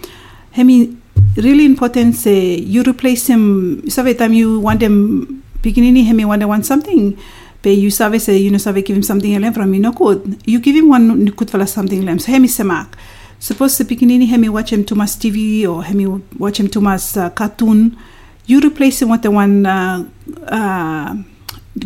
[0.52, 0.98] hemi
[1.38, 3.84] really important say you replace him.
[3.98, 7.18] Every time you want them pikinini hemi want they want something.
[7.63, 10.41] You sabe say you know sabe give him something else from you no good.
[10.46, 12.26] You give him one good for something else.
[12.26, 12.93] So hemi semak.
[13.39, 17.30] Suppose pikinini hemi watch him too much TV or hemi watch him too much uh,
[17.32, 17.98] cartoon.
[18.46, 20.06] You replace him with the one uh,
[20.48, 21.15] uh,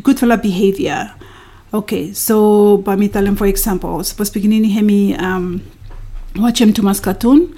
[0.03, 1.13] good for behavior.
[1.73, 5.61] Okay, so by me tell him for example, suppose pikinini hemi um,
[6.35, 7.55] watch him too much cartoon.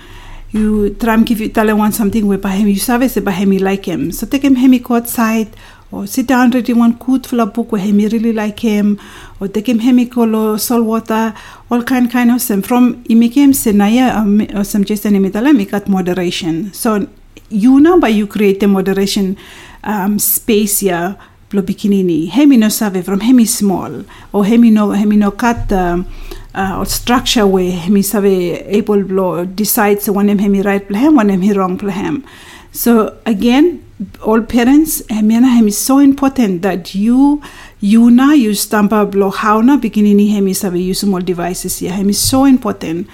[0.51, 3.31] You try and give you tell him want something by him you sabe say by
[3.31, 4.11] him you like him.
[4.11, 5.49] So take him hemi go outside
[5.93, 8.99] or sit down reading one good full of book where him really like him.
[9.39, 11.33] Or take him hemicolo salt water
[11.69, 16.73] all kind kind of some from imikem senaya or some imitala make at moderation.
[16.73, 17.07] So
[17.49, 19.37] you know by you create the moderation
[19.83, 21.15] um, space here
[21.49, 22.27] blo bikinini.
[22.29, 24.03] Hemi no save from hemi small.
[24.31, 26.07] Or hemi no hemi no cut um,
[26.55, 31.29] uh, or structure where hemi save able blo decides one him hemi right plahem one
[31.29, 32.23] hemi wrong plahem
[32.71, 33.83] so again
[34.21, 37.41] all parents hemiana hem is so important that you
[37.79, 39.03] you na you stampa
[39.35, 41.91] how na bikinini hem is have use small devices here.
[41.91, 43.07] Hem is so important.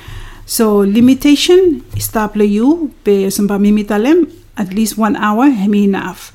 [0.45, 6.32] So limitation stop you pe samba mimitalem at least one hour hem enough.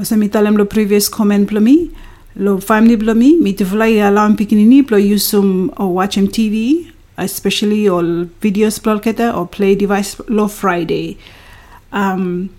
[0.00, 1.90] O sa mitalem lo previous comment mi
[2.34, 6.28] lo family plo mi mi te fly alarm bikinini plo use some or watch him
[6.28, 11.16] tv especially all videos plo keta or play device lo friday.
[11.92, 12.50] Um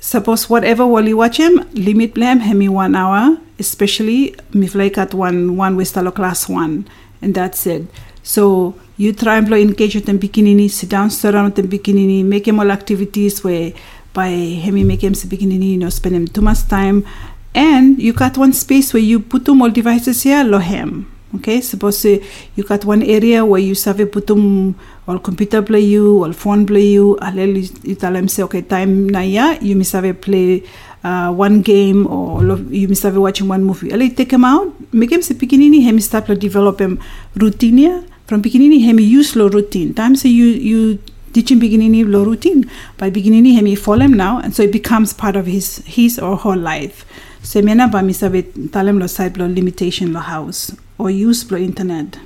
[0.00, 5.14] suppose whatever while you watch him, limit them hemi one hour, especially if like at
[5.14, 6.88] one one westalo class one,
[7.22, 7.86] and that's it.
[8.22, 12.60] So you try and engage with them beginning sit down, with them bikinini, make him
[12.60, 13.72] all activities where
[14.12, 17.06] by hemi make him beginning you know, spend him too much time.
[17.54, 21.10] And you got one space where you put them all devices here, lo him.
[21.32, 24.74] Okay, suppose you got one area where you save putum
[25.06, 27.16] or computer play you or phone play you.
[27.22, 27.54] Alel
[27.86, 30.64] you tell them say okay time na ya you miss have play
[31.04, 33.90] uh, one game or you miss have watching one movie.
[33.90, 36.98] Alel take him out, make him say pikinini him start to develop him
[37.36, 39.94] routine from pikinini him use slow routine.
[39.94, 40.98] Times you you
[41.32, 45.36] teaching pikinini low routine by pikinini him follow him now and so it becomes part
[45.36, 47.06] of his his or her life.
[47.42, 52.18] Semena ba misabe talem lo side lo limitation lo house or use the internet.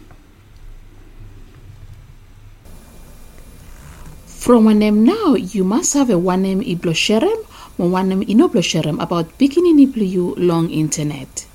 [4.27, 7.47] From one name now, you must have a one name iblosherem
[7.79, 11.47] or one name inoblosherem about beginning you long internet.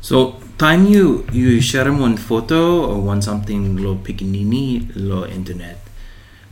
[0.00, 5.82] So time you you share one photo or one something lo pikinini lo internet.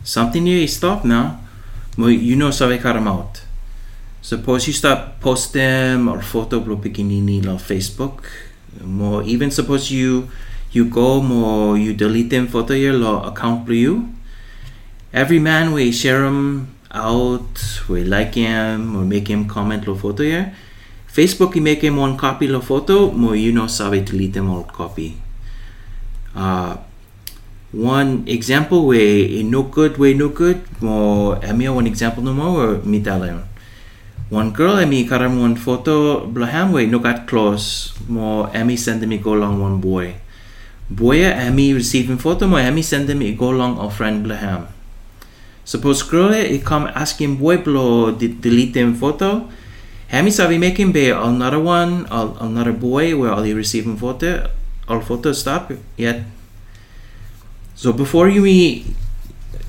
[0.02, 1.38] Something you stop now,
[1.96, 3.45] you know sabe karam out.
[4.26, 8.26] Suppose you start post them or photo lo pikinini lo Facebook.
[8.82, 10.26] More even suppose you
[10.72, 14.10] you go more you delete them photo your lo account you.
[15.12, 20.22] Every man we share them out we like him or make him comment lo photo
[20.22, 20.54] here
[21.06, 24.64] facebook you make him one copy lo photo more you know sabe delete them all
[24.64, 25.22] copy.
[26.34, 26.76] Uh,
[27.70, 30.66] one example way no good way no good.
[30.82, 32.98] More emia one example no more or me
[34.28, 37.94] one girl emi karam one photo way no got close.
[38.08, 40.14] Mo emi send me go along one boy.
[40.90, 44.66] Boy emi receiving photo mo emi send me go along a friend blaham.
[45.64, 49.48] Suppose girl e come asking boy blo delete them photo.
[50.10, 54.50] Emi sabi making be another one another boy where all receiving photo
[54.88, 56.22] all photo stop yet.
[57.74, 58.46] So before you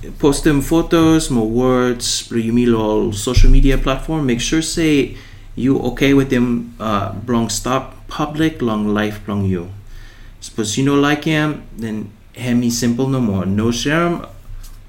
[0.04, 2.32] me post them photos, more words,
[2.74, 4.26] all social media platform.
[4.26, 5.18] Make sure say
[5.56, 9.70] you okay with them uh, belong stop public long life belong you.
[10.39, 13.45] Suppose you know like him, then hemi simple no more.
[13.45, 14.26] No share him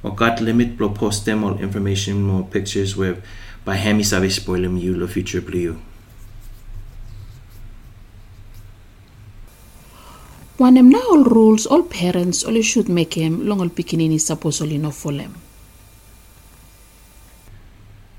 [0.02, 3.22] or got limit blow post them all information more pictures with
[3.64, 5.80] by hemi sabe spoil him you the future blue.
[10.59, 14.90] Now all rules, all parents only should make him long all pikinini suppose only no
[14.90, 15.34] for them.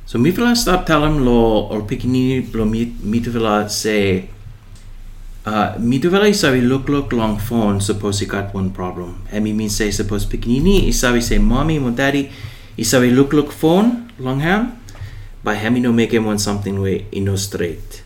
[0.05, 3.31] So mi fila stop him lo or pikinini lo mi mi tu
[3.69, 4.29] say
[5.45, 9.21] uh, mi fila isabi look look long phone suppose he got one problem.
[9.31, 12.31] And me mean say suppose pikinini isabi say mommy mo daddy
[12.79, 14.79] Isabi look look phone long ham.
[15.43, 18.03] By hemi no make him want something where he no straight.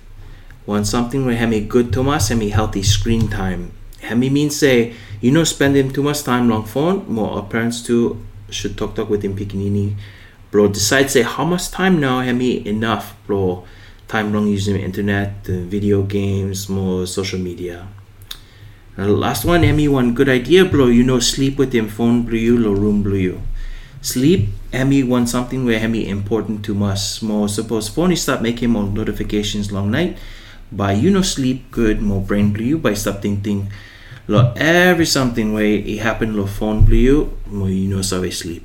[0.65, 3.69] Want something where hemi good Thomas hemi healthy screen time.
[4.03, 7.05] Hemi means say you know spend him too much time long phone.
[7.07, 9.95] More our parents too should talk talk with him pikinini.
[10.51, 13.65] Bro decide say how much time now hemi enough bro
[14.07, 17.87] time long using internet, uh, video games, more social media.
[18.95, 20.85] The last one, Emmy, one good idea, bro.
[20.85, 23.41] You know, sleep with him, phone blue you, room blue you.
[24.01, 27.23] Sleep, Emmy, one something where Emmy important to us.
[27.23, 30.19] More suppose phone stop making more notifications long night.
[30.71, 32.77] By you know sleep good, more brain blue you.
[32.77, 33.71] By stop thinking,
[34.27, 36.45] lo every something way it happen lo
[36.95, 38.63] you, more you know so sleep.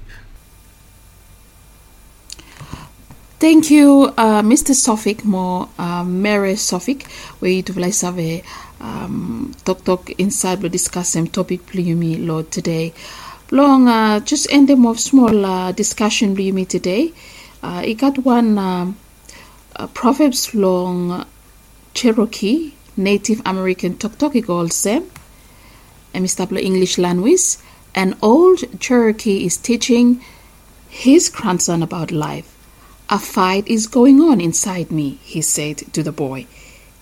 [3.40, 4.74] Thank you, uh, Mr.
[4.74, 7.06] Sofik, mo uh, Mary Sofik,
[7.38, 8.18] where you will have
[8.80, 12.92] um, talk talk inside we discuss some topic plumi Lord today.
[13.50, 17.12] Long uh, just end them of small uh, discussion plumi today.
[17.62, 18.96] Uh, I got one um,
[19.76, 21.24] uh, Proverbs long
[21.94, 24.34] Cherokee Native American talk talk
[24.82, 25.04] them.
[25.04, 25.17] And
[26.14, 26.60] Mr.
[26.60, 27.56] English language.
[27.94, 30.22] An old Cherokee is teaching
[30.88, 32.54] his grandson about life.
[33.10, 36.46] A fight is going on inside me, he said to the boy.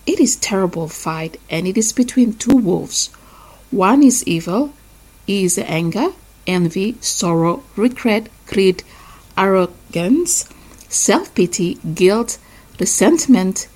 [0.07, 3.09] It is terrible fight and it is between two wolves.
[3.71, 4.73] One is evil,
[5.27, 6.11] he is anger,
[6.47, 8.85] envy, sorrow, regret, greed,
[9.37, 10.49] arrogance,
[10.89, 12.39] self-pity, guilt,
[12.79, 13.67] resentment,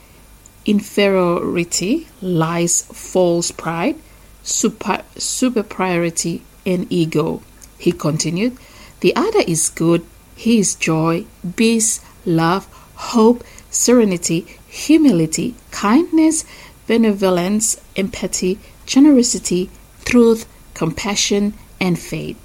[0.64, 3.96] inferiority, lies, false pride,
[4.42, 7.42] super, superiority, and ego.
[7.78, 8.56] He continued,
[9.00, 10.04] The other is good,
[10.36, 11.26] he is joy,
[11.56, 16.44] peace, love, hope, serenity, humility, kindness,
[16.86, 19.70] benevolence, empathy, generosity,
[20.04, 22.36] truth, compassion, and faith.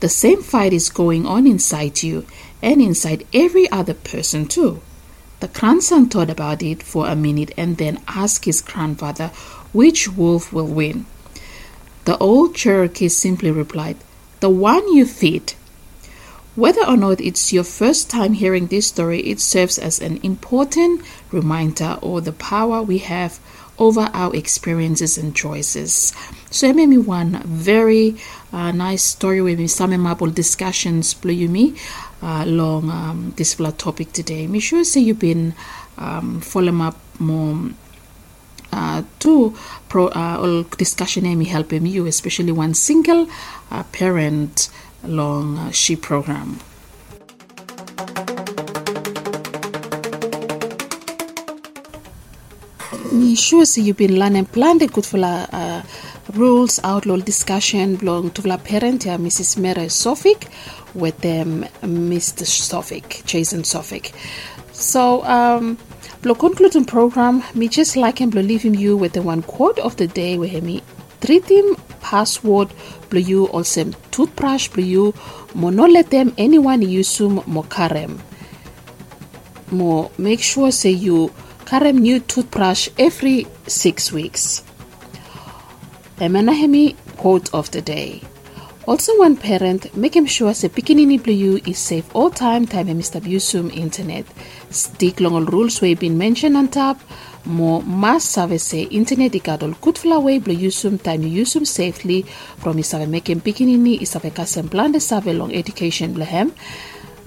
[0.00, 2.26] The same fight is going on inside you
[2.62, 4.82] and inside every other person too.
[5.40, 9.28] The grandson thought about it for a minute and then asked his grandfather
[9.72, 11.06] which wolf will win.
[12.06, 13.96] The old Cherokee simply replied,
[14.38, 15.54] The one you feed.
[16.54, 21.02] Whether or not it's your first time hearing this story, it serves as an important
[21.32, 23.40] reminder of the power we have
[23.76, 26.14] over our experiences and choices.
[26.48, 28.16] So, it made me one very
[28.52, 31.74] uh, nice story with me, some memorable discussions, blue me
[32.22, 34.46] uh, along um, this topic today.
[34.46, 35.54] Me sure say you've been
[35.98, 37.70] um, following up more.
[38.72, 39.54] Uh, to
[39.88, 43.28] pro uh, discussion me helping you, especially one single
[43.70, 44.68] uh, parent
[45.04, 46.58] long uh, SHE program.
[53.12, 55.82] Me sure see you've been learning plenty good for uh,
[56.34, 59.56] rules, outlaw discussion belong to the parent here, Mrs.
[59.58, 60.48] Mary Sofik,
[60.94, 62.44] with them Mr.
[62.44, 64.12] Sofik, Jason Sofik.
[64.72, 65.78] So, um,
[66.26, 70.08] Blo concluding program, me just like him leaving you with the one quote of the
[70.08, 70.82] day where me
[71.20, 72.68] treat him password
[73.10, 75.14] blue you also toothbrush blue you.
[75.54, 78.18] mo no let them anyone use mo karem
[79.70, 81.30] mo make sure say you
[81.64, 84.64] karem new toothbrush every six weeks
[86.18, 88.20] Emanahemi quote of the day
[88.86, 93.20] also one parent making sure say pikinini blue is safe all time time Mr.
[93.20, 94.24] Busum internet.
[94.70, 97.00] Stick long all rules we've been mentioned on top.
[97.44, 102.22] More mas save se eh, internet ikadol kutfla way blo yusum time yusum safely.
[102.58, 106.52] From isave making pikinini isave kasem blande save long education blehem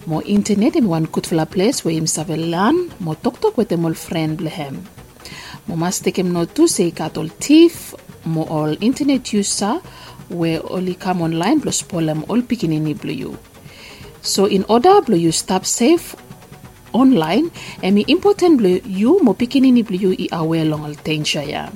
[0.06, 2.90] More internet in one good kutfla place where im save learn.
[3.00, 4.80] More tok tok with them all friend blehem
[5.70, 7.94] mo mas tekem no tu se ikadol thief
[8.26, 9.76] mo all internet user
[10.30, 13.38] where only come online plus polem all pikinini blo you
[14.22, 16.16] so in order you stop safe
[16.94, 17.52] online
[17.84, 21.70] and mi important blue you mo pikinini blue i aware long al tension ya.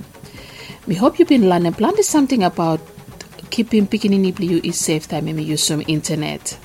[0.88, 2.82] Me hope you've been learning plenty something about
[3.50, 6.58] keeping pikinini blue is safe time me use some internet.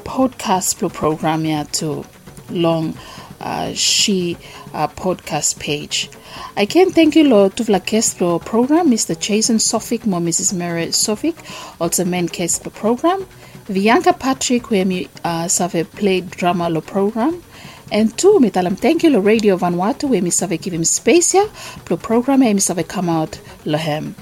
[0.04, 2.04] podcast program here too
[2.50, 2.96] long
[3.40, 4.36] uh, she
[4.72, 6.08] uh, podcast page.
[6.56, 9.18] I can thank you to the guest program, Mr.
[9.18, 10.54] Jason Sofik, mo Mrs.
[10.54, 11.36] Mary Sofik,
[11.80, 13.26] also main guest program.
[13.72, 17.42] Bianca Patrick, where me uh, save play drama lo program.
[17.90, 21.34] And two, mi talam thank you lo Radio Vanuatu, where me save give him space
[21.34, 21.46] ya,
[21.90, 24.14] lo program, e mi save come out lo hem.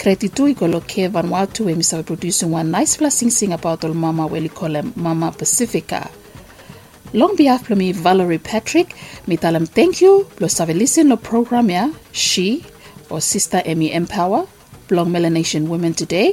[0.00, 3.92] Kretitu i lo ke Vanuatu, where mi save producing one nice blessing sing about all
[3.92, 6.10] mama, call him Mama Pacifica.
[7.12, 8.96] Long behalf of me, Valerie Patrick,
[9.26, 12.64] mi talam thank you, lo save listen lo program ya, she,
[13.10, 14.46] or Sister Emmy Empower,
[14.88, 16.32] Blong Melanesian Women Today,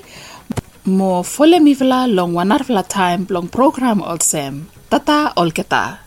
[0.86, 4.68] mo fole mi vla long wanar vla time blong program olsem.
[4.89, 5.84] Tata olketa.
[5.84, 6.07] Sangira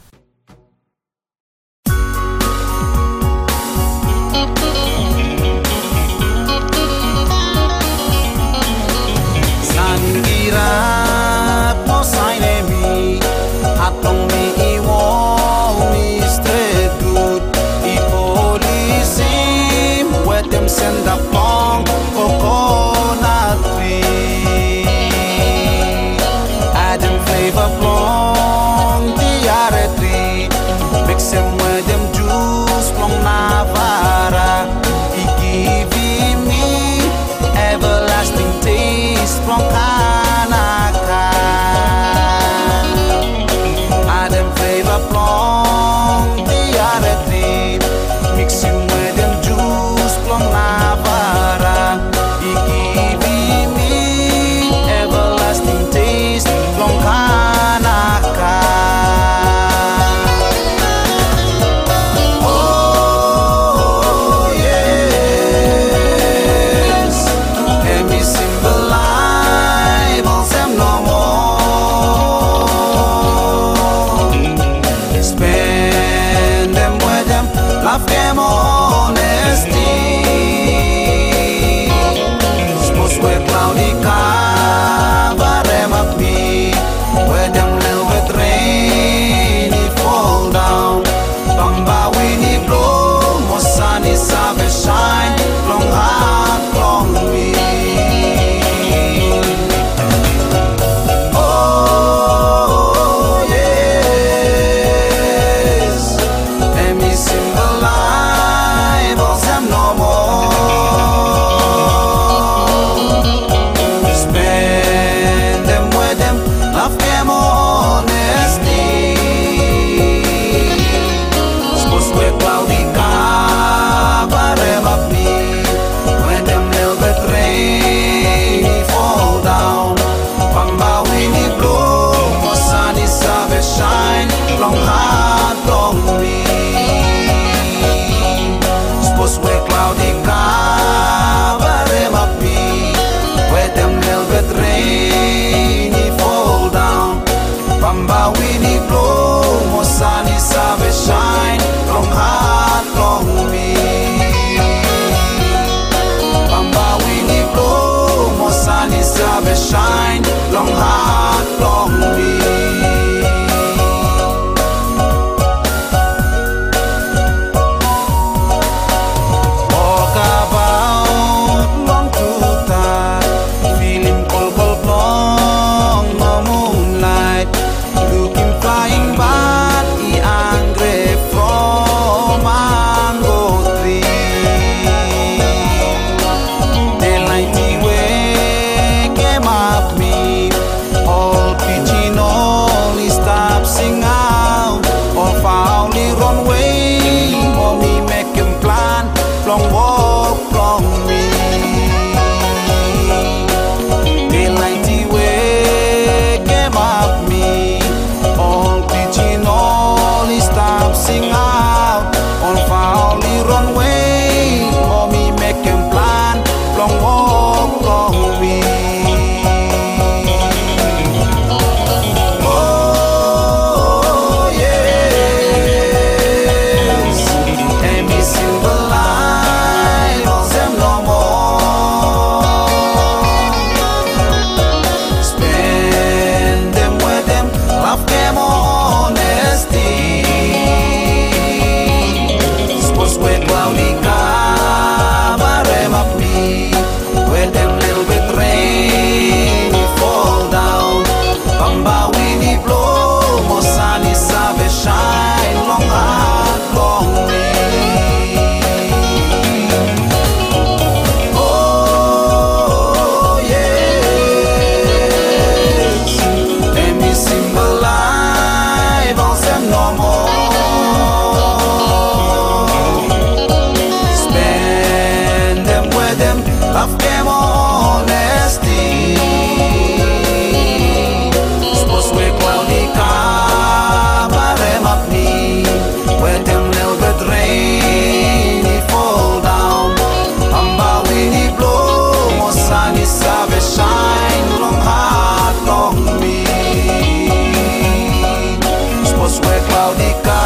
[300.01, 300.40] única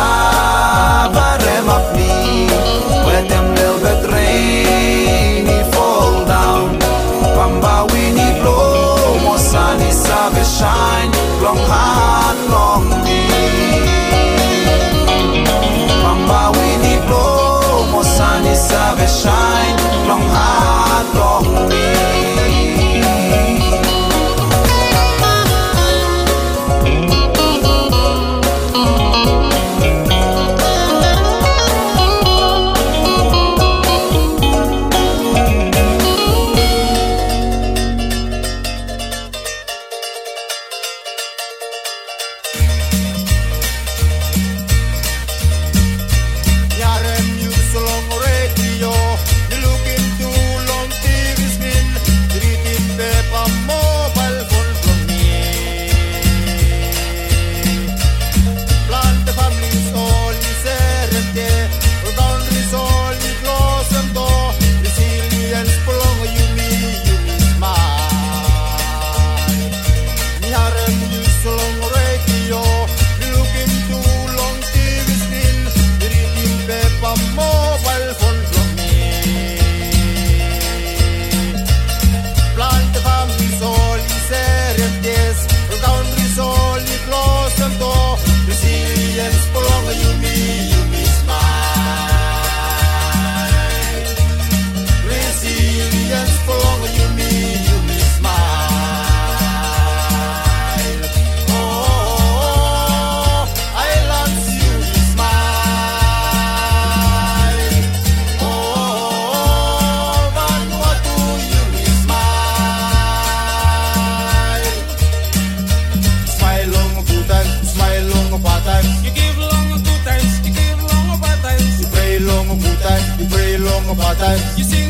[123.96, 124.58] pray long about time.
[124.58, 124.83] You sing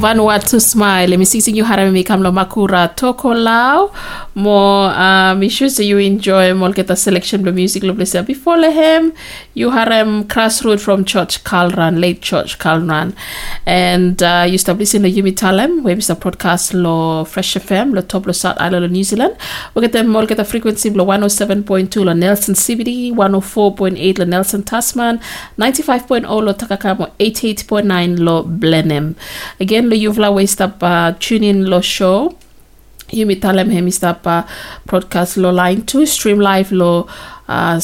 [0.00, 1.14] Vanuatu smile.
[1.14, 3.90] Emi sing you harame mi kamlo makura toko lao.
[4.34, 8.24] Mo uh, mi sure say you enjoy mo get a selection of music lo blessa
[8.24, 9.12] before him.
[9.54, 13.12] You harem Crossroad from Church Kalran, late Church Kalran.
[13.66, 16.14] And uh, you start listening to Yumi Talem, where Mr.
[16.14, 19.36] Podcast lo Fresh FM, lo top lo South Island lo New Zealand.
[19.74, 24.62] We get them mo get a frequency lo 107.2 lo Nelson CBD, 104.8 lo Nelson
[24.62, 25.18] Tasman,
[25.58, 29.16] 95.0 lo Takakamo, 88.9 lo Blenheim.
[29.58, 32.36] Again, lo Yuvla Waste Up uh, tune in lo show.
[33.12, 34.44] Yumi Talem Hemistapa
[34.86, 37.06] podcast lo line 2 stream live lo
[37.50, 37.80] uh,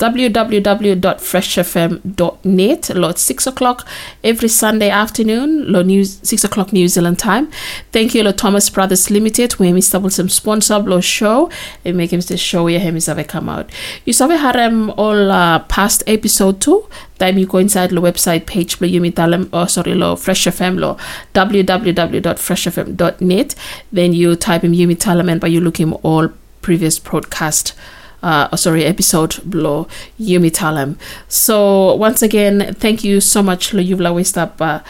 [0.00, 3.86] www.freshfm.net lo at 6 o'clock
[4.24, 7.50] every Sunday afternoon lo new 6 o'clock New Zealand time.
[7.92, 10.00] Thank you lo Thomas Brothers Limited where Mr.
[10.00, 11.50] Wilson sponsor lo show.
[11.84, 13.68] And make him the show where him is have come out.
[14.06, 18.80] You saw harem all uh, past episode 2 time you go inside the website page
[18.80, 20.96] lo Yumi Talem oh sorry lo Fresh FM lo
[21.34, 23.54] www.freshfm.net
[23.92, 26.28] then you type in Yumi Talem and by you look him all
[26.62, 27.74] previous broadcast
[28.22, 29.86] uh, sorry, episode below
[30.20, 30.96] Yumi Talem.
[31.28, 34.60] So once again, thank you so much, Lo Yuvla Westap.
[34.60, 34.80] Uh,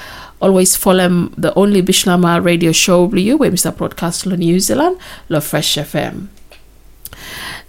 [0.40, 3.76] always follow the only Bislama radio show, Blue, where Mr.
[3.76, 6.28] Broadcast Lo New Zealand, Lo Fresh FM.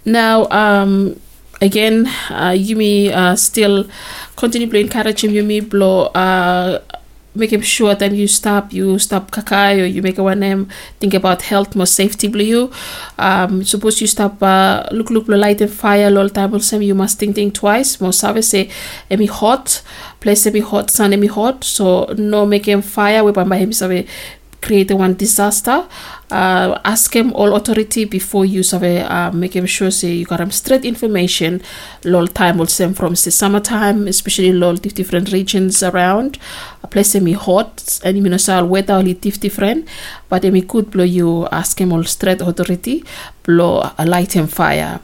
[0.04, 1.20] Now, um,
[1.60, 3.86] again, uh, Yumi uh, still
[4.36, 6.80] continue to encourage him, Yumi blow, uh,
[7.34, 10.68] making sure that you stop, you stop kakai or you make a one name,
[11.00, 12.70] think about health, more safety, blue.
[13.18, 16.94] Um, suppose you stop, uh, look, look, lo light and fire, lol time, same you
[16.94, 18.70] must think, think twice, more service say,
[19.10, 19.82] emi hot,
[20.20, 23.72] place emi hot, sun emi hot, so no make him fire, we by him,
[24.62, 25.86] create one disaster
[26.32, 30.40] uh, ask him all authority before you survey uh, make him sure say you got
[30.40, 31.60] him straight information.
[32.04, 36.38] Lol time will send from the summertime especially lol diff- different regions around.
[36.82, 39.86] A place semi hot and you know so weather only different
[40.30, 43.04] but we could blow you ask him all straight authority
[43.42, 45.00] blow a light and fire.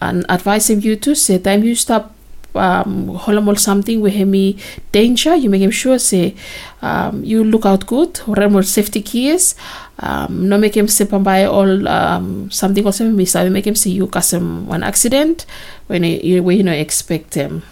[0.00, 2.15] And advising you to say time you stop
[2.54, 4.56] um, holomol something with hemi
[4.92, 6.34] danger you make him sure say
[6.82, 9.54] um, you look out good remol safety keys
[9.98, 13.90] um, no make him on by all um, something also miss you make him see
[13.90, 15.46] you cause one accident
[15.86, 17.62] when you when you know expect him.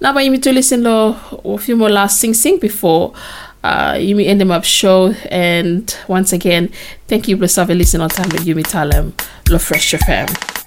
[0.00, 3.12] Now but you need to listen to a few more last sing sing before
[3.62, 5.14] uh, you may end them up show.
[5.30, 6.70] And once again
[7.08, 9.12] thank you for listening on time with Yumi Talem
[9.50, 10.63] Lo Fresh FM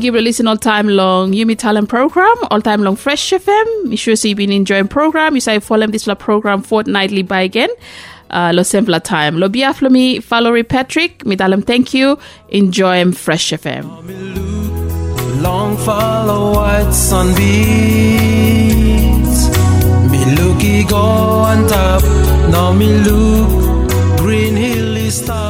[0.00, 3.84] Thank you for listening all time long Yumi Talem program, all time long Fresh FM.
[3.84, 5.34] Make sure you've been enjoying program.
[5.34, 7.68] You say follow this program fortnightly by again.
[8.30, 9.36] Uh, lo simpler time.
[9.36, 11.26] Lo biaf lo mi Valerie Patrick.
[11.26, 12.18] Mi dalam thank you.
[12.48, 13.84] Enjoy Fresh FM.
[15.42, 17.50] Long follow white sunbeams.
[20.10, 22.02] Me looky go on top.
[22.48, 23.50] Now me look
[24.16, 25.49] green hill is stop long way.